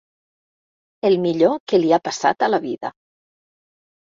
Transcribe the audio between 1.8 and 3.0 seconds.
li ha passat a la vida.